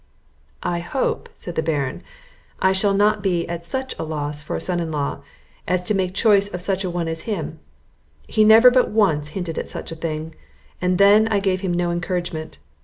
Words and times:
"I 0.63 0.79
hope," 0.79 1.29
said 1.35 1.53
the 1.53 1.61
Baron, 1.61 2.01
"I 2.59 2.71
shall 2.71 2.95
not 2.95 3.21
be 3.21 3.47
at 3.47 3.67
such 3.67 3.93
a 3.99 4.03
loss 4.03 4.41
for 4.41 4.55
a 4.55 4.59
son 4.59 4.79
in 4.79 4.91
law, 4.91 5.19
as 5.67 5.83
to 5.83 5.93
make 5.93 6.15
choice 6.15 6.51
of 6.51 6.59
such 6.59 6.83
a 6.83 6.89
one 6.89 7.07
as 7.07 7.29
him; 7.29 7.59
he 8.25 8.43
never 8.43 8.71
but 8.71 8.89
once 8.89 9.27
hinted 9.37 9.59
at 9.59 9.69
such 9.69 9.91
a 9.91 9.95
thing, 9.95 10.33
and 10.81 10.97
then 10.97 11.27
I 11.27 11.39
gave 11.39 11.61
him 11.61 11.71
no 11.75 11.91
encouragement. 11.91 12.57